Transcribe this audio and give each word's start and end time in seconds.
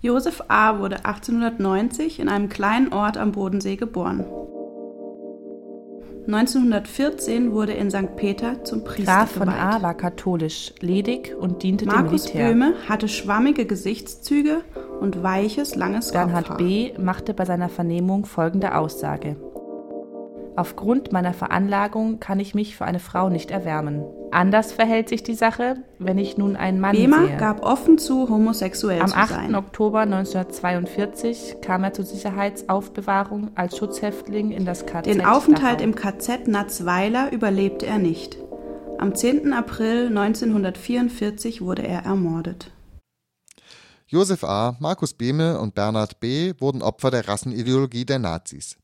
Josef 0.00 0.42
A. 0.48 0.78
wurde 0.78 1.04
1890 1.04 2.20
in 2.20 2.28
einem 2.28 2.48
kleinen 2.48 2.92
Ort 2.92 3.16
am 3.16 3.32
Bodensee 3.32 3.76
geboren. 3.76 4.24
1914 6.28 7.52
wurde 7.52 7.72
in 7.72 7.90
St. 7.90 8.14
Peter 8.14 8.62
zum 8.62 8.84
Priester 8.84 9.12
Graf 9.12 9.30
von 9.32 9.48
geweiht. 9.48 9.60
A. 9.60 9.82
war 9.82 9.94
katholisch, 9.94 10.74
ledig 10.80 11.34
und 11.40 11.62
diente 11.62 11.86
Markus 11.86 12.24
dem 12.24 12.36
Militär. 12.36 12.48
Böhme 12.52 12.74
hatte 12.88 13.08
schwammige 13.08 13.64
Gesichtszüge 13.64 14.60
und 15.00 15.22
weiches, 15.22 15.74
langes 15.74 16.12
Bernhard 16.12 16.48
Kopfhaar. 16.48 16.58
B. 16.58 16.92
machte 16.98 17.32
bei 17.32 17.46
seiner 17.46 17.70
Vernehmung 17.70 18.26
folgende 18.26 18.76
Aussage. 18.76 19.36
Aufgrund 20.58 21.12
meiner 21.12 21.34
Veranlagung 21.34 22.18
kann 22.18 22.40
ich 22.40 22.52
mich 22.52 22.76
für 22.76 22.84
eine 22.84 22.98
Frau 22.98 23.28
nicht 23.28 23.52
erwärmen. 23.52 24.02
Anders 24.32 24.72
verhält 24.72 25.08
sich 25.08 25.22
die 25.22 25.34
Sache, 25.36 25.76
wenn 26.00 26.18
ich 26.18 26.36
nun 26.36 26.56
einen 26.56 26.80
Mann 26.80 26.96
Behmer 26.96 27.26
sehe. 27.28 27.36
gab 27.36 27.62
offen 27.62 27.96
zu, 27.96 28.28
homosexuell 28.28 29.00
Am 29.00 29.06
zu 29.06 29.16
8. 29.16 29.28
sein. 29.28 29.54
Oktober 29.54 30.00
1942 30.00 31.58
kam 31.62 31.84
er 31.84 31.92
zur 31.92 32.04
Sicherheitsaufbewahrung 32.06 33.52
als 33.54 33.76
Schutzhäftling 33.76 34.50
in 34.50 34.64
das 34.64 34.84
KZ 34.84 35.06
Den 35.06 35.24
Aufenthalt 35.24 35.78
Dachau. 35.78 35.84
im 35.84 35.94
KZ 35.94 36.48
Natzweiler 36.48 37.32
überlebte 37.32 37.86
er 37.86 37.98
nicht. 37.98 38.36
Am 38.98 39.14
10. 39.14 39.52
April 39.52 40.08
1944 40.08 41.60
wurde 41.60 41.86
er 41.86 42.00
ermordet. 42.04 42.72
Josef 44.08 44.42
A., 44.42 44.76
Markus 44.80 45.14
Behme 45.14 45.60
und 45.60 45.76
Bernhard 45.76 46.18
B. 46.18 46.52
wurden 46.58 46.82
Opfer 46.82 47.12
der 47.12 47.28
Rassenideologie 47.28 48.04
der 48.04 48.18
Nazis. 48.18 48.76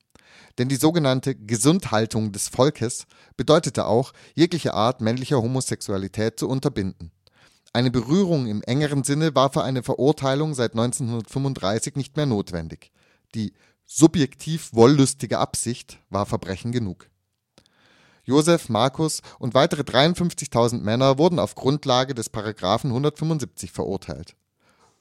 Denn 0.58 0.68
die 0.68 0.76
sogenannte 0.76 1.34
Gesundhaltung 1.34 2.32
des 2.32 2.48
Volkes 2.48 3.06
bedeutete 3.36 3.86
auch, 3.86 4.12
jegliche 4.34 4.74
Art 4.74 5.00
männlicher 5.00 5.42
Homosexualität 5.42 6.38
zu 6.38 6.48
unterbinden. 6.48 7.10
Eine 7.72 7.90
Berührung 7.90 8.46
im 8.46 8.62
engeren 8.62 9.02
Sinne 9.02 9.34
war 9.34 9.50
für 9.50 9.64
eine 9.64 9.82
Verurteilung 9.82 10.54
seit 10.54 10.72
1935 10.72 11.96
nicht 11.96 12.16
mehr 12.16 12.26
notwendig. 12.26 12.92
Die 13.34 13.52
subjektiv 13.84 14.72
wollüstige 14.72 15.38
Absicht 15.38 15.98
war 16.08 16.24
Verbrechen 16.24 16.70
genug. 16.70 17.10
Josef, 18.22 18.68
Markus 18.68 19.20
und 19.38 19.54
weitere 19.54 19.82
53.000 19.82 20.80
Männer 20.80 21.18
wurden 21.18 21.38
auf 21.38 21.54
Grundlage 21.54 22.14
des 22.14 22.30
Paragraphen 22.30 22.90
175 22.90 23.70
verurteilt. 23.70 24.34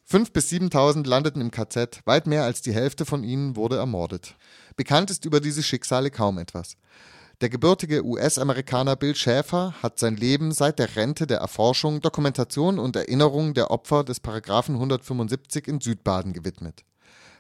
5.000 0.09 0.34
bis 0.34 0.50
7.000 0.52 1.08
landeten 1.08 1.42
im 1.42 1.50
KZ, 1.50 2.02
weit 2.06 2.28
mehr 2.28 2.44
als 2.44 2.62
die 2.62 2.73
Hälfte 2.73 3.06
von 3.06 3.23
ihnen 3.23 3.56
wurde 3.56 3.78
ermordet. 3.78 4.36
Bekannt 4.76 5.09
ist 5.09 5.26
über 5.26 5.40
diese 5.40 5.64
Schicksale 5.64 6.12
kaum 6.12 6.38
etwas. 6.38 6.78
Der 7.42 7.50
gebürtige 7.50 8.06
US-Amerikaner 8.06 8.96
Bill 8.96 9.16
Schäfer 9.16 9.74
hat 9.81 10.00
sein 10.00 10.16
Leben 10.16 10.52
seit 10.52 10.78
der 10.80 10.96
Rente 10.96 11.26
der 11.26 11.40
Erforschung, 11.40 12.00
Dokumentation 12.00 12.80
und 12.80 12.96
Erinnerung 12.96 13.54
der 13.54 13.72
Opfer 13.72 14.04
des 14.04 14.20
Paragraphen 14.20 14.76
175 14.76 15.68
in 15.68 15.81
Südbaden 15.81 16.34
gewidmet. 16.34 16.84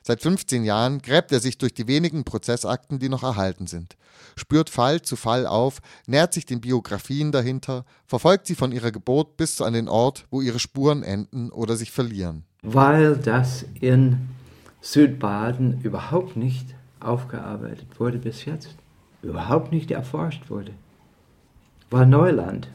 Seit 0.01 0.21
15 0.21 0.65
Jahren 0.65 1.01
gräbt 1.01 1.31
er 1.31 1.39
sich 1.39 1.57
durch 1.57 1.73
die 1.73 1.87
wenigen 1.87 2.25
Prozessakten, 2.25 2.99
die 2.99 3.07
noch 3.07 3.23
erhalten 3.23 3.67
sind, 3.67 3.95
spürt 4.35 4.69
Fall 4.69 5.01
zu 5.01 5.15
Fall 5.15 5.47
auf, 5.47 5.79
nähert 6.07 6.33
sich 6.33 6.45
den 6.45 6.59
Biografien 6.59 7.31
dahinter, 7.31 7.85
verfolgt 8.05 8.47
sie 8.47 8.55
von 8.55 8.73
ihrer 8.73 8.91
Geburt 8.91 9.37
bis 9.37 9.61
an 9.61 9.73
den 9.73 9.87
Ort, 9.87 10.25
wo 10.29 10.41
ihre 10.41 10.59
Spuren 10.59 11.03
enden 11.03 11.51
oder 11.51 11.77
sich 11.77 11.91
verlieren. 11.91 12.45
Weil 12.63 13.17
das 13.17 13.65
in 13.79 14.29
Südbaden 14.81 15.81
überhaupt 15.81 16.35
nicht 16.35 16.65
aufgearbeitet 16.99 17.87
wurde 17.99 18.17
bis 18.17 18.45
jetzt, 18.45 18.75
überhaupt 19.21 19.71
nicht 19.71 19.91
erforscht 19.91 20.49
wurde. 20.49 20.71
War 21.89 22.05
Neuland. 22.05 22.69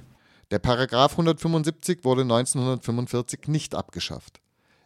Der 0.51 0.59
Paragraph 0.59 1.13
175 1.13 2.05
wurde 2.05 2.23
1945 2.23 3.49
nicht 3.49 3.75
abgeschafft. 3.75 4.41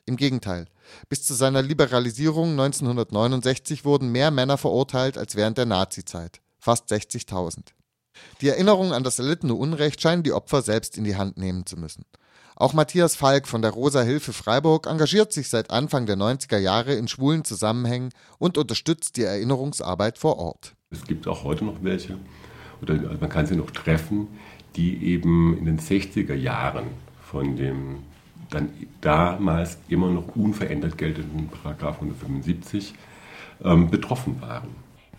Im 0.05 0.17
Gegenteil, 0.17 0.67
bis 1.08 1.25
zu 1.25 1.34
seiner 1.34 1.62
Liberalisierung 1.62 2.50
1969 2.53 3.84
wurden 3.84 4.11
mehr 4.11 4.33
Männer 4.33 4.58
verurteilt 4.58 5.17
als 5.17 5.36
während 5.36 5.58
der 5.58 5.67
Nazizeit, 5.67 6.41
fast 6.58 6.91
60.000. 6.91 7.58
Die 8.41 8.48
Erinnerung 8.48 8.92
an 8.92 9.05
das 9.05 9.20
erlittene 9.20 9.55
Unrecht 9.55 10.01
scheinen 10.01 10.24
die 10.24 10.33
Opfer 10.33 10.63
selbst 10.63 10.98
in 10.98 11.05
die 11.05 11.17
Hand 11.17 11.39
nehmen 11.39 11.67
zu 11.67 11.77
müssen. 11.77 12.05
Auch 12.62 12.74
Matthias 12.74 13.17
Falk 13.17 13.48
von 13.48 13.61
der 13.61 13.73
Rosa 13.73 14.02
Hilfe 14.02 14.33
Freiburg 14.33 14.86
engagiert 14.86 15.33
sich 15.33 15.48
seit 15.48 15.73
Anfang 15.73 16.06
der 16.06 16.14
90er 16.14 16.58
Jahre 16.58 16.95
in 16.95 17.08
schwulen 17.08 17.42
Zusammenhängen 17.42 18.11
und 18.39 18.56
unterstützt 18.56 19.17
die 19.17 19.24
Erinnerungsarbeit 19.24 20.17
vor 20.17 20.39
Ort. 20.39 20.77
Es 20.90 21.02
gibt 21.02 21.27
auch 21.27 21.42
heute 21.42 21.64
noch 21.64 21.83
welche, 21.83 22.18
oder 22.80 22.95
man 23.20 23.28
kann 23.28 23.46
sie 23.46 23.56
noch 23.56 23.72
treffen, 23.72 24.28
die 24.77 25.05
eben 25.06 25.58
in 25.58 25.64
den 25.64 25.80
60er 25.80 26.34
Jahren 26.34 26.84
von 27.24 27.56
dem 27.56 28.05
dann 28.48 28.68
damals 29.01 29.78
immer 29.89 30.11
noch 30.11 30.36
unverändert 30.36 30.96
geltenden 30.96 31.48
Paragraph 31.48 31.96
175 31.96 32.95
ähm, 33.64 33.90
betroffen 33.90 34.40
waren. 34.40 34.68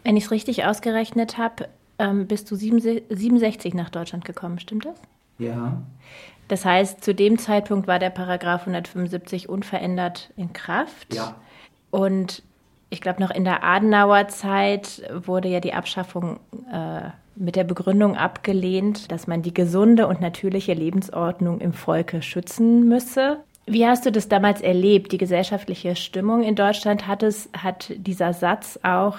Wenn 0.06 0.16
ich 0.16 0.24
es 0.24 0.32
richtig 0.32 0.64
ausgerechnet 0.64 1.38
habe, 1.38 1.68
ähm, 2.00 2.26
bist 2.26 2.50
du 2.50 2.56
67 2.56 3.74
nach 3.74 3.90
Deutschland 3.90 4.24
gekommen, 4.24 4.60
stimmt 4.60 4.86
das? 4.86 4.96
Ja. 5.46 5.82
Das 6.48 6.66
heißt, 6.66 7.04
zu 7.04 7.16
dem 7.16 7.38
Zeitpunkt 7.38 7.88
war 7.88 8.00
der 8.00 8.10
Paragraph 8.10 8.62
175 8.62 9.50
unverändert 9.50 10.32
in 10.36 10.54
Kraft. 10.54 11.14
Ja. 11.14 11.36
Und 11.90 12.44
ich 12.90 13.02
glaube, 13.02 13.22
noch 13.22 13.32
in 13.32 13.44
der 13.44 13.64
Adenauer 13.64 14.28
Zeit 14.28 15.02
wurde 15.12 15.48
ja 15.48 15.60
die 15.60 15.74
Abschaffung 15.74 16.40
äh, 16.72 17.10
mit 17.36 17.56
der 17.56 17.64
Begründung 17.64 18.16
abgelehnt, 18.16 19.12
dass 19.12 19.26
man 19.26 19.42
die 19.42 19.54
gesunde 19.54 20.08
und 20.08 20.22
natürliche 20.22 20.74
Lebensordnung 20.74 21.60
im 21.60 21.74
Volke 21.74 22.22
schützen 22.22 22.88
müsse. 22.88 23.40
Wie 23.66 23.88
hast 23.88 24.06
du 24.06 24.12
das 24.12 24.28
damals 24.28 24.62
erlebt, 24.62 25.12
die 25.12 25.18
gesellschaftliche 25.18 25.96
Stimmung 25.96 26.44
in 26.44 26.56
Deutschland? 26.56 27.08
Hat, 27.08 27.24
es, 27.24 27.50
hat 27.58 27.92
dieser 27.96 28.34
Satz 28.34 28.78
auch 28.84 29.18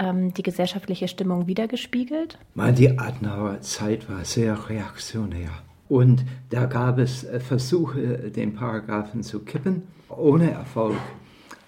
ähm, 0.00 0.34
die 0.34 0.42
gesellschaftliche 0.42 1.06
Stimmung 1.06 1.46
wiedergespiegelt? 1.46 2.38
Die 2.72 2.98
Adenauer 2.98 3.60
Zeit 3.60 4.08
war 4.10 4.24
sehr 4.24 4.68
reaktionär. 4.68 5.50
Und 5.88 6.24
da 6.50 6.66
gab 6.66 6.98
es 6.98 7.24
äh, 7.24 7.38
Versuche, 7.38 8.30
den 8.30 8.54
Paragraphen 8.54 9.22
zu 9.22 9.40
kippen, 9.40 9.82
ohne 10.08 10.50
Erfolg. 10.50 10.96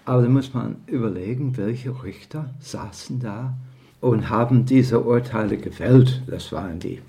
Aber 0.05 0.21
da 0.21 0.29
muss 0.29 0.53
man 0.53 0.77
überlegen, 0.87 1.55
welche 1.55 2.03
Richter 2.03 2.49
saßen 2.59 3.19
da 3.19 3.53
und 4.01 4.29
haben 4.29 4.65
diese 4.65 5.01
Urteile 5.01 5.57
gefällt. 5.57 6.23
Das 6.27 6.51
waren 6.51 6.79
die 6.79 7.01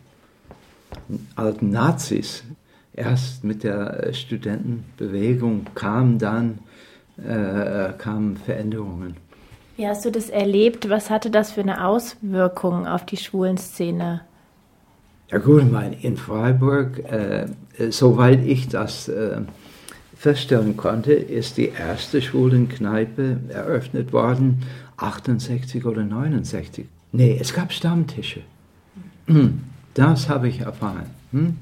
alten 1.35 1.71
Nazis. 1.71 2.45
Erst 2.93 3.43
mit 3.43 3.65
der 3.65 4.05
äh, 4.05 4.15
Studentenbewegung 4.15 5.67
kamen 5.75 6.19
dann 6.19 6.61
äh, 7.17 7.93
kamen 7.99 8.37
Veränderungen. 8.37 9.17
Wie 9.77 9.89
hast 9.89 10.05
du 10.05 10.11
das 10.11 10.31
erlebt? 10.31 10.89
Was 10.89 11.11
hatte 11.11 11.31
das 11.31 11.53
für 11.53 11.61
eine 11.61 11.85
Auswirkung 11.85 12.87
auf 12.87 13.05
die 13.05 13.17
Schwulenszene? 13.17 14.21
Ja 15.31 15.39
gut, 15.39 15.63
ich 15.63 15.71
meine, 15.71 15.97
in 16.01 16.17
Freiburg, 16.17 16.99
äh, 17.11 17.47
soweit 17.91 18.45
ich 18.45 18.69
das 18.69 19.09
äh, 19.09 19.41
feststellen 20.17 20.77
konnte, 20.77 21.13
ist 21.13 21.57
die 21.57 21.71
erste 21.71 22.23
Schwulenkneipe 22.23 23.41
eröffnet 23.49 24.13
worden, 24.13 24.63
68 24.97 25.85
oder 25.85 26.05
69. 26.05 26.87
Nee, 27.13 27.37
es 27.41 27.53
gab 27.53 27.73
Stammtische. 27.73 28.41
Das 29.95 30.29
habe 30.29 30.49
ich 30.49 30.61
erfahren. 30.61 31.07
Hm? 31.33 31.57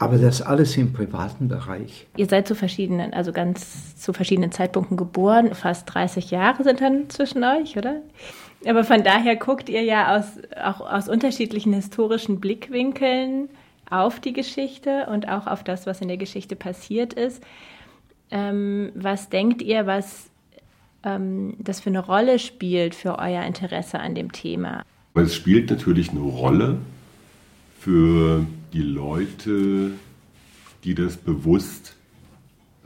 Aber 0.00 0.16
das 0.16 0.40
alles 0.40 0.78
im 0.78 0.94
privaten 0.94 1.48
Bereich. 1.48 2.06
Ihr 2.16 2.24
seid 2.24 2.48
zu 2.48 2.54
verschiedenen, 2.54 3.12
also 3.12 3.32
ganz 3.32 3.96
zu 3.96 4.14
verschiedenen 4.14 4.50
Zeitpunkten 4.50 4.96
geboren. 4.96 5.54
Fast 5.54 5.92
30 5.92 6.30
Jahre 6.30 6.64
sind 6.64 6.80
dann 6.80 7.10
zwischen 7.10 7.44
euch, 7.44 7.76
oder? 7.76 7.96
Aber 8.66 8.82
von 8.84 9.04
daher 9.04 9.36
guckt 9.36 9.68
ihr 9.68 9.82
ja 9.82 10.16
aus, 10.16 10.24
auch 10.64 10.80
aus 10.80 11.10
unterschiedlichen 11.10 11.74
historischen 11.74 12.40
Blickwinkeln 12.40 13.50
auf 13.90 14.20
die 14.20 14.32
Geschichte 14.32 15.06
und 15.12 15.28
auch 15.28 15.46
auf 15.46 15.64
das, 15.64 15.84
was 15.84 16.00
in 16.00 16.08
der 16.08 16.16
Geschichte 16.16 16.56
passiert 16.56 17.12
ist. 17.12 17.42
Ähm, 18.30 18.92
was 18.94 19.28
denkt 19.28 19.60
ihr, 19.60 19.86
was 19.86 20.30
ähm, 21.04 21.56
das 21.58 21.80
für 21.80 21.90
eine 21.90 22.00
Rolle 22.00 22.38
spielt 22.38 22.94
für 22.94 23.18
euer 23.18 23.42
Interesse 23.42 24.00
an 24.00 24.14
dem 24.14 24.32
Thema? 24.32 24.82
Es 25.12 25.34
spielt 25.34 25.68
natürlich 25.68 26.08
eine 26.08 26.20
Rolle 26.20 26.78
für 27.78 28.46
die 28.72 28.82
Leute, 28.82 29.92
die 30.84 30.94
das 30.94 31.16
bewusst 31.16 31.96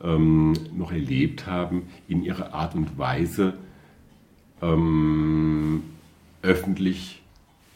ähm, 0.02 0.54
noch 0.74 0.92
erlebt 0.92 1.46
haben, 1.46 1.82
in 2.08 2.22
ihrer 2.22 2.54
Art 2.54 2.74
und 2.74 2.98
Weise 2.98 3.54
ähm, 4.62 5.82
öffentlich 6.42 7.22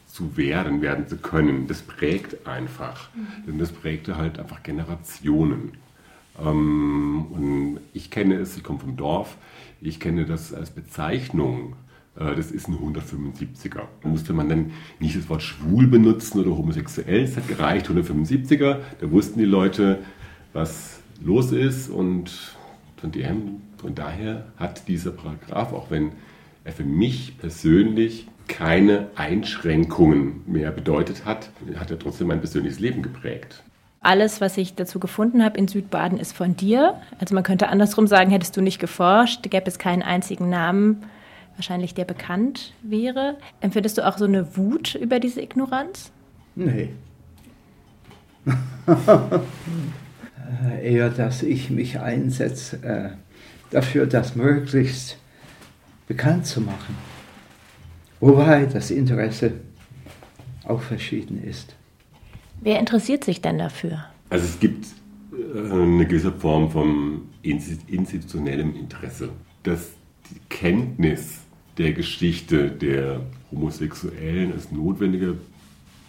zu 0.07 0.35
werden, 0.37 0.81
werden 0.81 1.07
zu 1.07 1.17
können. 1.17 1.67
Das 1.67 1.81
prägt 1.81 2.47
einfach. 2.47 3.09
Mhm. 3.15 3.45
Denn 3.47 3.59
das 3.59 3.71
prägte 3.71 4.17
halt 4.17 4.39
einfach 4.39 4.63
Generationen. 4.63 5.73
Ähm, 6.39 7.25
und 7.31 7.79
ich 7.93 8.11
kenne 8.11 8.35
es, 8.35 8.57
ich 8.57 8.63
komme 8.63 8.79
vom 8.79 8.97
Dorf, 8.97 9.37
ich 9.81 9.99
kenne 9.99 10.25
das 10.25 10.53
als 10.53 10.71
Bezeichnung 10.71 11.75
das 12.15 12.51
ist 12.51 12.67
ein 12.67 12.75
175er. 12.75 13.81
Da 14.01 14.09
musste 14.09 14.33
man 14.33 14.49
dann 14.49 14.71
nicht 14.99 15.15
das 15.15 15.29
Wort 15.29 15.41
schwul 15.41 15.87
benutzen 15.87 16.39
oder 16.39 16.55
homosexuell, 16.57 17.23
es 17.23 17.37
hat 17.37 17.47
gereicht, 17.47 17.87
175er. 17.89 18.77
Da 18.99 19.11
wussten 19.11 19.39
die 19.39 19.45
Leute, 19.45 19.99
was 20.53 20.99
los 21.23 21.51
ist 21.51 21.89
und 21.89 22.55
von, 22.97 23.11
dem, 23.11 23.61
von 23.77 23.95
daher 23.95 24.47
hat 24.57 24.87
dieser 24.87 25.11
Paragraph, 25.11 25.73
auch 25.73 25.89
wenn 25.91 26.11
er 26.63 26.73
für 26.73 26.83
mich 26.83 27.37
persönlich 27.37 28.27
keine 28.47 29.07
Einschränkungen 29.15 30.41
mehr 30.47 30.71
bedeutet 30.71 31.23
hat, 31.25 31.51
hat 31.75 31.91
er 31.91 31.99
trotzdem 31.99 32.27
mein 32.27 32.39
persönliches 32.39 32.79
Leben 32.79 33.01
geprägt. 33.01 33.63
Alles, 34.01 34.41
was 34.41 34.57
ich 34.57 34.75
dazu 34.75 34.99
gefunden 34.99 35.43
habe 35.43 35.57
in 35.57 35.67
Südbaden, 35.67 36.17
ist 36.17 36.35
von 36.35 36.55
dir. 36.55 36.95
Also 37.19 37.35
man 37.35 37.43
könnte 37.43 37.67
andersrum 37.67 38.07
sagen, 38.07 38.31
hättest 38.31 38.55
du 38.55 38.61
nicht 38.61 38.79
geforscht, 38.79 39.43
gäbe 39.43 39.67
es 39.67 39.77
keinen 39.77 40.01
einzigen 40.01 40.49
Namen, 40.49 41.03
wahrscheinlich 41.59 41.93
der 41.93 42.05
bekannt 42.05 42.73
wäre. 42.81 43.37
Empfindest 43.59 43.97
du 43.97 44.07
auch 44.07 44.17
so 44.17 44.23
eine 44.25 44.55
Wut 44.55 44.95
über 44.95 45.19
diese 45.19 45.41
Ignoranz? 45.41 46.11
Nee. 46.55 46.89
Eher, 50.81 51.09
dass 51.09 51.43
ich 51.43 51.69
mich 51.69 51.99
einsetze 51.99 52.77
äh, 52.83 53.09
dafür, 53.71 54.07
das 54.07 54.35
möglichst 54.35 55.17
bekannt 56.07 56.45
zu 56.47 56.61
machen. 56.61 56.95
Wobei 58.21 58.65
das 58.65 58.89
Interesse 58.89 59.51
auch 60.63 60.81
verschieden 60.81 61.43
ist. 61.43 61.75
Wer 62.61 62.79
interessiert 62.79 63.25
sich 63.25 63.41
denn 63.41 63.57
dafür? 63.57 64.05
Also 64.29 64.45
es 64.45 64.59
gibt 64.59 64.85
äh, 65.33 65.71
eine 65.71 66.05
gewisse 66.05 66.31
Form 66.31 66.71
von 66.71 67.21
institutionellem 67.43 68.75
Interesse. 68.75 69.29
Dass 69.63 69.89
die 70.29 70.39
Kenntnis 70.49 71.41
der 71.79 71.93
Geschichte 71.93 72.69
der 72.69 73.21
Homosexuellen 73.51 74.51
als 74.53 74.71
notwendiger 74.71 75.33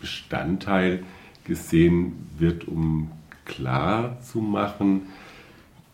Bestandteil 0.00 1.04
gesehen 1.44 2.28
wird, 2.38 2.68
um 2.68 3.10
klar 3.44 4.20
zu 4.20 4.40
machen, 4.40 5.02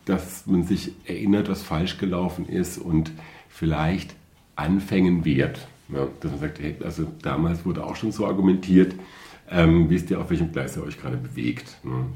dass 0.06 0.46
man 0.46 0.64
sich 0.64 0.92
erinnert, 1.04 1.48
was 1.48 1.62
falsch 1.62 1.98
gelaufen 1.98 2.48
ist 2.48 2.78
und 2.78 3.12
vielleicht 3.48 4.14
anfängen 4.56 5.24
wird. 5.24 5.68
Ja, 5.88 6.08
dass 6.20 6.30
man 6.32 6.40
sagt, 6.40 6.58
hey, 6.58 6.76
also 6.82 7.06
damals 7.22 7.64
wurde 7.64 7.84
auch 7.84 7.96
schon 7.96 8.12
so 8.12 8.26
argumentiert, 8.26 8.94
ähm, 9.50 9.88
wisst 9.90 10.10
ihr, 10.10 10.20
auf 10.20 10.30
welchem 10.30 10.52
Gleis 10.52 10.76
ihr 10.76 10.82
euch 10.82 10.98
gerade 10.98 11.16
bewegt. 11.16 11.76
Ne? 11.84 12.06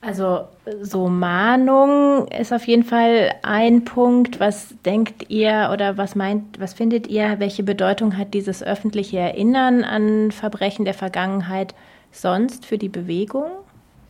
Also 0.00 0.46
so 0.82 1.08
Mahnung 1.08 2.28
ist 2.28 2.52
auf 2.52 2.66
jeden 2.66 2.84
Fall 2.84 3.34
ein 3.42 3.84
Punkt. 3.84 4.38
Was 4.38 4.74
denkt 4.84 5.30
ihr 5.30 5.70
oder 5.72 5.96
was 5.96 6.14
meint, 6.14 6.60
was 6.60 6.74
findet 6.74 7.08
ihr, 7.08 7.36
welche 7.38 7.62
Bedeutung 7.62 8.16
hat 8.16 8.34
dieses 8.34 8.62
öffentliche 8.62 9.18
Erinnern 9.18 9.84
an 9.84 10.30
Verbrechen 10.30 10.84
der 10.84 10.94
Vergangenheit 10.94 11.74
sonst 12.12 12.66
für 12.66 12.78
die 12.78 12.88
Bewegung? 12.88 13.50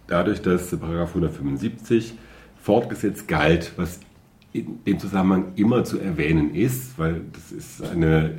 Dadurch, 0.09 0.43
dass 0.43 0.77
Paragraph 0.77 1.11
175 1.11 2.15
fortgesetzt 2.61 3.27
galt, 3.29 3.73
was 3.77 4.01
in 4.53 4.85
dem 4.85 4.99
Zusammenhang 4.99 5.53
immer 5.57 5.85
zu 5.85 5.99
erwähnen 5.99 6.55
ist, 6.55 6.99
weil 6.99 7.23
das 7.33 7.53
ist 7.53 7.83
eine 7.83 8.35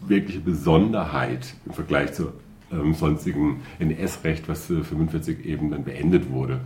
wirkliche 0.00 0.40
Besonderheit 0.40 1.54
im 1.64 1.72
Vergleich 1.72 2.12
zu 2.12 2.32
ähm, 2.72 2.94
sonstigen 2.94 3.62
NS-Recht, 3.78 4.48
was 4.48 4.66
für 4.66 4.84
45 4.84 5.44
eben 5.44 5.70
dann 5.70 5.84
beendet 5.84 6.30
wurde. 6.30 6.60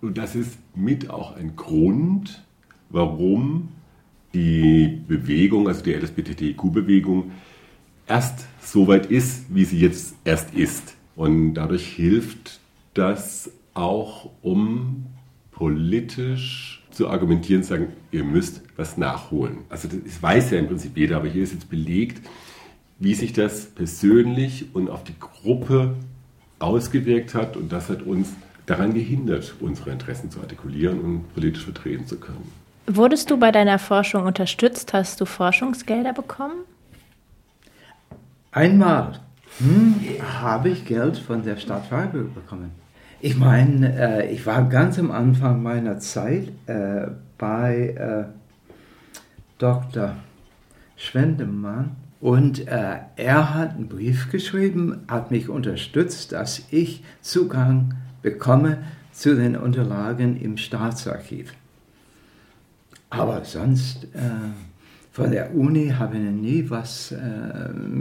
Und 0.00 0.18
das 0.18 0.34
ist 0.34 0.58
mit 0.74 1.10
auch 1.10 1.36
ein 1.36 1.56
Grund, 1.56 2.44
warum 2.90 3.68
die 4.34 5.02
Bewegung, 5.08 5.68
also 5.68 5.82
die 5.82 5.94
LSBTTIQ-Bewegung, 5.94 7.30
erst 8.06 8.46
so 8.60 8.86
weit 8.88 9.06
ist, 9.06 9.46
wie 9.54 9.64
sie 9.64 9.78
jetzt 9.78 10.14
erst 10.24 10.54
ist. 10.54 10.96
Und 11.16 11.54
dadurch 11.54 11.86
hilft 11.86 12.60
das 12.92 13.50
auch, 13.72 14.30
um 14.42 15.06
politisch 15.52 16.82
zu 16.90 17.08
argumentieren, 17.08 17.62
zu 17.62 17.70
sagen, 17.70 17.88
ihr 18.10 18.24
müsst 18.24 18.62
was 18.76 18.96
nachholen. 18.96 19.58
Also 19.68 19.88
das 19.88 20.22
weiß 20.22 20.50
ja 20.50 20.58
im 20.58 20.66
Prinzip 20.66 20.96
jeder, 20.96 21.16
aber 21.16 21.28
hier 21.28 21.42
ist 21.42 21.52
jetzt 21.52 21.70
belegt, 21.70 22.26
wie 22.98 23.14
sich 23.14 23.32
das 23.32 23.66
persönlich 23.66 24.74
und 24.74 24.88
auf 24.88 25.04
die 25.04 25.18
Gruppe 25.18 25.94
ausgewirkt 26.58 27.34
hat 27.34 27.56
und 27.56 27.72
das 27.72 27.88
hat 27.88 28.02
uns 28.02 28.32
daran 28.66 28.94
gehindert, 28.94 29.54
unsere 29.60 29.90
Interessen 29.90 30.30
zu 30.30 30.40
artikulieren 30.40 31.00
und 31.00 31.34
politisch 31.34 31.64
vertreten 31.64 32.06
zu 32.06 32.18
können. 32.18 32.50
Wurdest 32.86 33.30
du 33.30 33.38
bei 33.38 33.50
deiner 33.50 33.78
Forschung 33.78 34.24
unterstützt? 34.26 34.92
Hast 34.92 35.20
du 35.20 35.24
Forschungsgelder 35.24 36.12
bekommen? 36.12 36.64
Einmal 38.52 39.20
hm, 39.58 40.00
habe 40.40 40.68
ich 40.70 40.84
Geld 40.84 41.16
von 41.16 41.42
der 41.42 41.56
Stadt 41.56 41.86
Freiburg 41.86 42.34
bekommen. 42.34 42.70
Ich 43.20 43.36
meine, 43.36 44.22
äh, 44.22 44.32
ich 44.32 44.44
war 44.44 44.68
ganz 44.68 44.98
am 44.98 45.10
Anfang 45.10 45.62
meiner 45.62 45.98
Zeit 45.98 46.48
äh, 46.66 47.06
bei 47.38 47.94
äh, 47.96 48.24
Dr. 49.58 50.16
Schwendemann 50.96 51.96
und 52.20 52.66
äh, 52.66 52.96
er 53.16 53.54
hat 53.54 53.74
einen 53.74 53.88
Brief 53.88 54.30
geschrieben, 54.30 55.04
hat 55.08 55.30
mich 55.30 55.48
unterstützt, 55.48 56.32
dass 56.32 56.62
ich 56.70 57.02
Zugang 57.20 57.94
bekomme 58.22 58.78
zu 59.12 59.36
den 59.36 59.56
Unterlagen 59.56 60.40
im 60.40 60.56
Staatsarchiv. 60.56 61.52
Aber 63.10 63.44
sonst 63.44 64.04
äh, 64.14 64.18
von 65.12 65.30
der 65.30 65.54
Uni 65.54 65.90
habe 65.90 66.16
ich 66.16 66.30
nie 66.30 66.70
was 66.70 67.12
äh, 67.12 67.18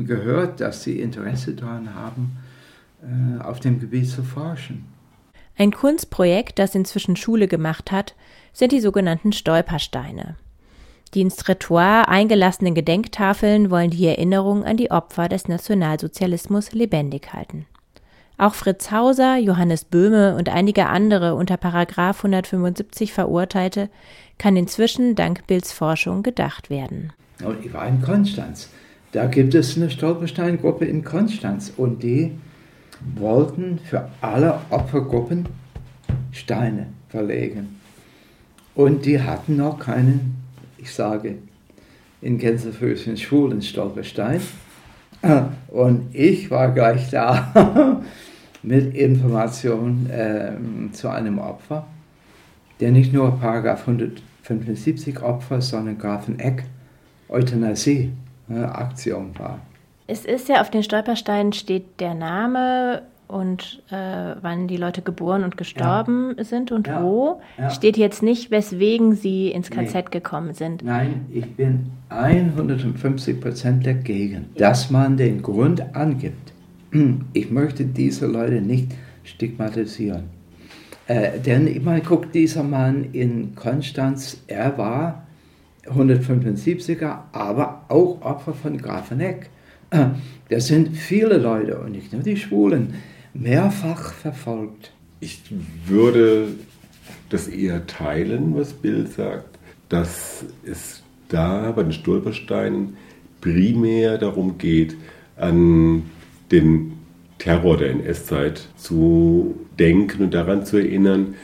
gehört, 0.06 0.60
dass 0.60 0.84
sie 0.84 1.00
Interesse 1.00 1.54
daran 1.54 1.94
haben, 1.94 2.38
äh, 3.04 3.42
auf 3.44 3.60
dem 3.60 3.80
Gebiet 3.80 4.10
zu 4.10 4.24
forschen. 4.24 4.86
Ein 5.56 5.72
Kunstprojekt, 5.72 6.58
das 6.58 6.74
inzwischen 6.74 7.16
Schule 7.16 7.48
gemacht 7.48 7.92
hat, 7.92 8.16
sind 8.54 8.72
die 8.72 8.80
sogenannten 8.80 9.34
Stolpersteine. 9.34 10.36
Die 11.14 11.22
ins 11.22 11.36
Trottoir 11.36 12.08
eingelassenen 12.08 12.74
Gedenktafeln 12.74 13.70
wollen 13.70 13.92
die 13.92 14.08
Erinnerung 14.08 14.64
an 14.64 14.78
die 14.78 14.90
Opfer 14.90 15.30
des 15.30 15.48
Nationalsozialismus 15.48 16.72
lebendig 16.72 17.34
halten. 17.34 17.68
Auch 18.40 18.56
Fritz 18.56 18.90
Hauser, 18.90 19.38
Johannes 19.38 19.86
Böhme 19.86 20.36
und 20.36 20.50
einige 20.50 20.88
andere 20.88 21.36
unter 21.36 21.56
Paragraf 21.56 22.18
175 22.26 23.14
Verurteilte 23.14 23.90
kann 24.40 24.58
inzwischen 24.58 25.14
dank 25.14 25.46
Bills 25.46 25.72
Forschung 25.72 26.24
gedacht 26.24 26.72
werden. 26.72 27.14
Und 27.44 27.64
ich 27.64 27.72
war 27.72 27.88
in 27.88 28.02
Konstanz. 28.02 28.70
Da 29.12 29.28
gibt 29.28 29.54
es 29.54 29.78
eine 29.78 29.92
Stolpersteingruppe 29.92 30.86
in 30.86 31.04
Konstanz 31.04 31.72
und 31.78 32.02
die 32.02 32.32
wollten 33.16 33.78
für 33.78 34.10
alle 34.22 34.60
Opfergruppen 34.72 35.48
Steine 36.32 36.88
verlegen. 37.10 37.80
Und 38.74 39.06
die 39.06 39.22
hatten 39.22 39.58
noch 39.58 39.78
keinen 39.78 40.33
ich 40.84 40.94
sage 40.94 41.38
in 42.22 42.38
Gänsefüßchen 42.38 43.18
schwulen 43.18 43.62
Stolperstein. 43.62 44.42
Und 45.70 46.14
ich 46.14 46.52
war 46.52 46.72
gleich 46.72 47.10
da 47.10 48.02
mit 48.64 48.94
Informationen 48.94 50.10
äh, 50.10 50.92
zu 50.92 51.10
einem 51.10 51.40
Opfer, 51.40 51.88
der 52.82 52.92
nicht 52.92 53.14
nur 53.14 53.40
Paragraph 53.40 53.88
175 53.88 55.22
Opfer, 55.22 55.62
sondern 55.62 55.98
Grafeneck 55.98 56.66
Euthanasie 57.30 58.12
äh, 58.50 58.60
Aktion 58.60 59.32
war. 59.38 59.60
Es 60.08 60.26
ist 60.26 60.50
ja 60.50 60.60
auf 60.60 60.70
den 60.70 60.84
Stolpersteinen 60.84 61.54
steht 61.54 62.02
der 62.02 62.14
Name 62.14 63.04
und 63.34 63.82
äh, 63.90 64.36
wann 64.42 64.68
die 64.68 64.78
Leute 64.78 65.02
geboren 65.02 65.44
und 65.44 65.58
gestorben 65.58 66.36
ja. 66.38 66.44
sind 66.44 66.72
und 66.72 66.88
ja. 66.88 67.02
wo. 67.02 67.42
Ja. 67.58 67.72
Steht 67.72 67.98
jetzt 67.98 68.22
nicht, 68.22 68.52
weswegen 68.52 69.16
sie 69.16 69.50
ins 69.50 69.72
KZ 69.72 69.96
nee. 69.96 70.04
gekommen 70.12 70.54
sind. 70.54 70.84
Nein, 70.84 71.26
ich 71.34 71.50
bin 71.56 71.92
150 72.10 73.42
Prozent 73.42 73.86
dagegen, 73.86 74.46
dass 74.56 74.92
man 74.92 75.18
den 75.18 75.42
Grund 75.42 75.96
angibt. 75.96 76.54
Ich 77.34 77.50
möchte 77.50 77.86
diese 77.86 78.28
Leute 78.28 78.62
nicht 78.62 78.92
stigmatisieren. 79.24 80.26
Äh, 81.08 81.40
denn 81.40 81.66
ich 81.66 81.82
meine, 81.82 82.02
guck, 82.02 82.32
dieser 82.32 82.62
Mann 82.62 83.08
in 83.14 83.56
Konstanz, 83.56 84.44
er 84.46 84.78
war 84.78 85.24
175er, 85.88 87.18
aber 87.32 87.86
auch 87.90 88.22
Opfer 88.22 88.54
von 88.54 88.78
Grafeneck. 88.78 89.50
Äh, 89.90 90.06
das 90.50 90.68
sind 90.68 90.96
viele 90.96 91.38
Leute 91.38 91.80
und 91.80 91.94
nicht 91.94 92.14
nur 92.14 92.22
die 92.22 92.38
Schwulen 92.38 92.94
mehrfach 93.34 94.14
verfolgt. 94.14 94.92
Ich 95.20 95.42
würde 95.86 96.50
das 97.30 97.48
eher 97.48 97.88
teilen, 97.88 98.56
was 98.56 98.74
Bill 98.74 99.08
sagt, 99.08 99.58
dass 99.90 100.46
es 100.66 101.04
da 101.30 101.72
bei 101.72 101.84
den 101.84 101.94
Stolpersteinen 101.94 102.98
primär 103.42 104.18
darum 104.18 104.58
geht, 104.58 104.96
an 105.36 106.04
den 106.52 106.94
Terror 107.40 107.78
der 107.78 107.92
NS-Zeit 107.92 108.68
zu 108.78 109.56
denken 109.80 110.24
und 110.24 110.34
daran 110.34 110.66
zu 110.66 110.78
erinnern. 110.78 111.36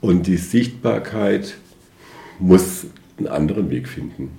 Und 0.00 0.26
die 0.26 0.36
Sichtbarkeit 0.36 1.56
muss 2.38 2.86
einen 3.18 3.28
anderen 3.28 3.70
Weg 3.70 3.88
finden. 3.88 4.30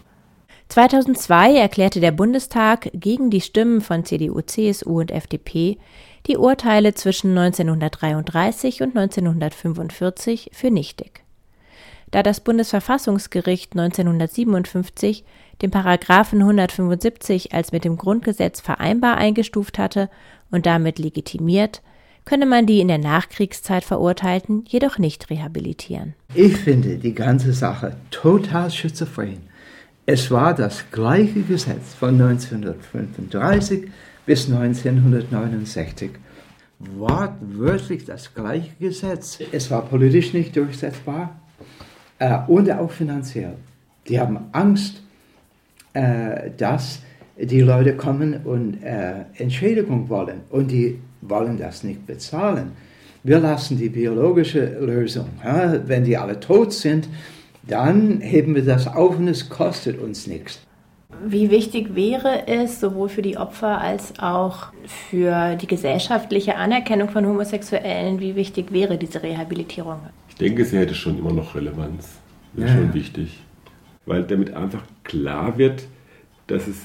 2002 0.70 1.56
erklärte 1.56 2.00
der 2.02 2.12
Bundestag 2.12 2.90
gegen 2.94 3.30
die 3.30 3.42
Stimmen 3.42 3.82
von 3.82 4.04
CDU, 4.04 4.42
CSU 4.42 5.00
und 5.00 5.12
FDP 5.12 5.78
die 6.28 6.38
Urteile 6.38 6.94
zwischen 6.94 7.38
1933 7.38 8.82
und 8.82 8.98
1945 8.98 10.52
für 10.54 10.70
nichtig. 10.70 11.24
da 12.12 12.24
das 12.24 12.40
Bundesverfassungsgericht 12.40 13.74
1957 13.74 15.24
den 15.62 15.72
Paragraphen 15.72 16.40
175 16.40 17.54
als 17.54 17.72
mit 17.72 17.84
dem 17.84 17.98
Grundgesetz 17.98 18.62
vereinbar 18.62 19.18
eingestuft 19.18 19.78
hatte 19.78 20.10
und 20.52 20.66
damit 20.66 21.00
legitimiert, 21.00 21.82
könne 22.26 22.46
man 22.46 22.66
die 22.66 22.82
in 22.82 22.88
der 22.90 22.98
Nachkriegszeit 22.98 23.84
Verurteilten 23.84 24.66
jedoch 24.68 24.98
nicht 24.98 25.30
rehabilitieren. 25.30 26.14
Ich 26.34 26.58
finde 26.58 26.98
die 26.98 27.14
ganze 27.14 27.54
Sache 27.54 27.96
total 28.12 28.70
schizophren. 28.70 29.47
Es 30.10 30.32
war 30.32 30.54
das 30.54 30.86
gleiche 30.90 31.42
Gesetz 31.42 31.94
von 32.00 32.22
1935 32.22 33.90
bis 34.26 34.50
1969. 34.50 36.12
Wortwörtlich 36.80 38.06
das 38.06 38.34
gleiche 38.34 38.72
Gesetz. 38.80 39.40
Es 39.52 39.70
war 39.70 39.82
politisch 39.82 40.32
nicht 40.32 40.56
durchsetzbar 40.56 41.38
äh, 42.20 42.38
und 42.48 42.72
auch 42.72 42.90
finanziell. 42.90 43.56
Die 44.08 44.18
haben 44.18 44.40
Angst, 44.54 45.02
äh, 45.92 46.52
dass 46.56 47.02
die 47.38 47.60
Leute 47.60 47.98
kommen 47.98 48.46
und 48.46 48.82
äh, 48.82 49.26
Entschädigung 49.36 50.08
wollen 50.08 50.40
und 50.52 50.72
die 50.72 51.02
wollen 51.20 51.58
das 51.58 51.84
nicht 51.84 52.08
bezahlen. 52.08 52.72
Wir 53.24 53.40
lassen 53.40 53.78
die 53.78 53.90
biologische 53.90 54.80
Lösung. 54.80 55.28
Ja? 55.44 55.86
Wenn 55.86 56.06
die 56.06 56.16
alle 56.16 56.40
tot 56.40 56.72
sind, 56.72 57.10
dann 57.68 58.22
heben 58.22 58.56
wir 58.56 58.64
das 58.64 58.88
auf 58.88 59.18
und 59.18 59.28
es 59.28 59.50
kostet 59.50 60.00
uns 60.00 60.28
nichts. 60.28 60.62
Wie 61.26 61.50
wichtig 61.50 61.96
wäre 61.96 62.48
es 62.48 62.80
sowohl 62.80 63.10
für 63.10 63.22
die 63.22 63.38
Opfer 63.38 63.82
als 63.82 64.20
auch 64.20 64.68
für 65.10 65.56
die 65.56 65.68
gesellschaftliche 65.68 66.56
Anerkennung 66.56 67.10
von 67.10 67.26
Homosexuellen, 67.26 68.20
wie 68.20 68.36
wichtig 68.36 68.72
wäre 68.72 68.98
diese 68.98 69.24
Rehabilitierung? 69.24 70.00
Ich 70.30 70.36
denke, 70.36 70.64
sie 70.66 70.78
hätte 70.78 70.94
schon 70.94 71.18
immer 71.18 71.34
noch 71.34 71.56
Relevanz. 71.56 72.10
Das 72.54 72.66
ist 72.66 72.72
ja, 72.72 72.78
schon 72.78 72.94
wichtig. 72.94 73.40
Weil 74.06 74.24
damit 74.24 74.54
einfach 74.54 74.84
klar 75.04 75.58
wird, 75.58 75.88
dass 76.48 76.68
es 76.68 76.78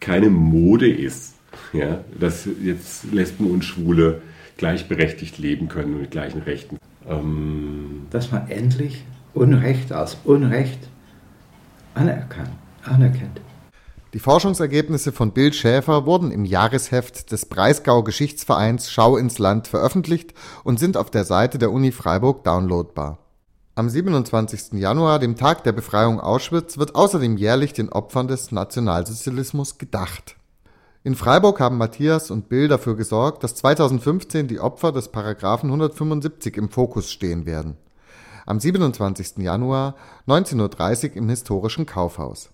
keine 0.00 0.30
Mode 0.30 0.88
ist, 0.88 1.34
ja, 1.72 2.00
dass 2.18 2.48
jetzt 2.62 3.12
Lesben 3.12 3.50
und 3.50 3.64
Schwule 3.64 4.22
gleichberechtigt 4.56 5.38
leben 5.38 5.68
können 5.68 5.94
und 5.94 6.00
mit 6.02 6.10
gleichen 6.10 6.42
Rechten. 6.42 6.78
Ähm 7.08 8.06
dass 8.10 8.30
man 8.30 8.48
endlich 8.48 9.04
Unrecht 9.34 9.90
als 9.90 10.16
Unrecht 10.24 10.78
anerkannt, 11.94 12.50
anerkennt. 12.84 13.40
Die 14.12 14.20
Forschungsergebnisse 14.20 15.10
von 15.10 15.32
Bill 15.32 15.52
Schäfer 15.52 16.06
wurden 16.06 16.30
im 16.30 16.44
Jahresheft 16.44 17.32
des 17.32 17.46
Breisgau 17.46 18.04
Geschichtsvereins 18.04 18.92
Schau 18.92 19.16
ins 19.16 19.40
Land 19.40 19.66
veröffentlicht 19.66 20.34
und 20.62 20.78
sind 20.78 20.96
auf 20.96 21.10
der 21.10 21.24
Seite 21.24 21.58
der 21.58 21.72
Uni 21.72 21.90
Freiburg 21.90 22.44
downloadbar. 22.44 23.18
Am 23.74 23.88
27. 23.88 24.74
Januar, 24.74 25.18
dem 25.18 25.34
Tag 25.34 25.64
der 25.64 25.72
Befreiung 25.72 26.20
Auschwitz, 26.20 26.78
wird 26.78 26.94
außerdem 26.94 27.36
jährlich 27.36 27.72
den 27.72 27.88
Opfern 27.88 28.28
des 28.28 28.52
Nationalsozialismus 28.52 29.78
gedacht. 29.78 30.36
In 31.02 31.16
Freiburg 31.16 31.58
haben 31.58 31.76
Matthias 31.76 32.30
und 32.30 32.48
Bill 32.48 32.68
dafür 32.68 32.94
gesorgt, 32.94 33.42
dass 33.42 33.56
2015 33.56 34.46
die 34.46 34.60
Opfer 34.60 34.92
des 34.92 35.08
Paragraphen 35.08 35.70
175 35.70 36.56
im 36.56 36.68
Fokus 36.68 37.10
stehen 37.10 37.46
werden. 37.46 37.76
Am 38.46 38.60
27. 38.60 39.38
Januar 39.38 39.94
19.30 40.28 41.10
Uhr 41.10 41.16
im 41.16 41.28
historischen 41.28 41.86
Kaufhaus. 41.86 42.50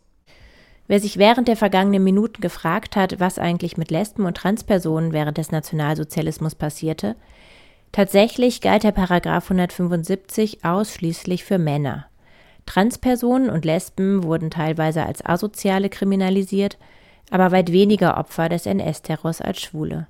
Wer 0.86 1.00
sich 1.00 1.18
während 1.18 1.48
der 1.48 1.56
vergangenen 1.56 2.02
Minuten 2.02 2.40
gefragt 2.40 2.96
hat, 2.96 3.20
was 3.20 3.38
eigentlich 3.38 3.76
mit 3.76 3.90
Lesben 3.90 4.24
und 4.24 4.36
Transpersonen 4.36 5.12
während 5.12 5.38
des 5.38 5.52
Nationalsozialismus 5.52 6.54
passierte, 6.54 7.16
tatsächlich 7.92 8.60
galt 8.60 8.82
der 8.82 8.92
Paragraph 8.92 9.44
175 9.44 10.64
ausschließlich 10.64 11.44
für 11.44 11.58
Männer. 11.58 12.06
Transpersonen 12.66 13.50
und 13.50 13.64
Lesben 13.64 14.22
wurden 14.22 14.50
teilweise 14.50 15.04
als 15.04 15.24
Asoziale 15.24 15.88
kriminalisiert, 15.88 16.78
aber 17.30 17.52
weit 17.52 17.72
weniger 17.72 18.16
Opfer 18.16 18.48
des 18.48 18.66
NS-Terrors 18.66 19.40
als 19.40 19.60
Schwule. 19.60 20.06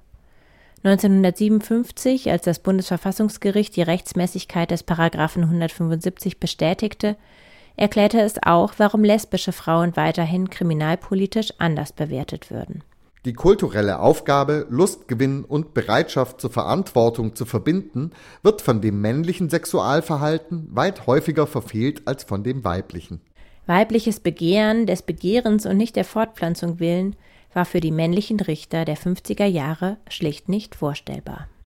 1957, 0.82 2.30
als 2.30 2.42
das 2.42 2.58
Bundesverfassungsgericht 2.60 3.76
die 3.76 3.82
Rechtmäßigkeit 3.82 4.70
des 4.70 4.82
Paragraphen 4.82 5.42
175 5.42 6.40
bestätigte, 6.40 7.16
erklärte 7.76 8.20
es 8.20 8.42
auch, 8.42 8.74
warum 8.78 9.04
lesbische 9.04 9.52
Frauen 9.52 9.96
weiterhin 9.96 10.48
kriminalpolitisch 10.48 11.52
anders 11.58 11.92
bewertet 11.92 12.50
würden. 12.50 12.82
Die 13.26 13.34
kulturelle 13.34 14.00
Aufgabe, 14.00 14.66
Lustgewinn 14.70 15.44
und 15.44 15.74
Bereitschaft 15.74 16.40
zur 16.40 16.50
Verantwortung 16.50 17.34
zu 17.34 17.44
verbinden, 17.44 18.12
wird 18.42 18.62
von 18.62 18.80
dem 18.80 19.02
männlichen 19.02 19.50
Sexualverhalten 19.50 20.68
weit 20.74 21.06
häufiger 21.06 21.46
verfehlt 21.46 22.02
als 22.06 22.24
von 22.24 22.42
dem 22.42 22.64
weiblichen. 22.64 23.20
Weibliches 23.66 24.20
Begehren 24.20 24.86
des 24.86 25.02
Begehrens 25.02 25.66
und 25.66 25.76
nicht 25.76 25.96
der 25.96 26.06
Fortpflanzung 26.06 26.80
willen 26.80 27.14
war 27.52 27.66
für 27.66 27.80
die 27.80 27.92
männlichen 27.92 28.40
Richter 28.40 28.84
der 28.84 28.96
50er 28.96 29.46
Jahre 29.46 29.98
schlicht 30.08 30.48
nicht 30.48 30.74
vorstellbar. 30.74 31.48